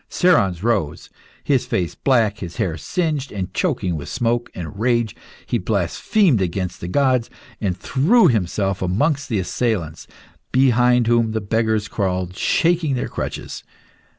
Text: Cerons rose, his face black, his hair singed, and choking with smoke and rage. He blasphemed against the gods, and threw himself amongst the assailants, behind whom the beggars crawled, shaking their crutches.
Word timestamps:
Cerons 0.09 0.63
rose, 0.63 1.11
his 1.43 1.67
face 1.67 1.93
black, 1.93 2.39
his 2.39 2.55
hair 2.55 2.75
singed, 2.75 3.31
and 3.31 3.53
choking 3.53 3.95
with 3.95 4.09
smoke 4.09 4.49
and 4.55 4.79
rage. 4.79 5.15
He 5.45 5.59
blasphemed 5.59 6.41
against 6.41 6.81
the 6.81 6.87
gods, 6.87 7.29
and 7.61 7.77
threw 7.77 8.27
himself 8.27 8.81
amongst 8.81 9.29
the 9.29 9.37
assailants, 9.37 10.07
behind 10.51 11.05
whom 11.05 11.33
the 11.33 11.39
beggars 11.39 11.87
crawled, 11.87 12.35
shaking 12.35 12.95
their 12.95 13.09
crutches. 13.09 13.63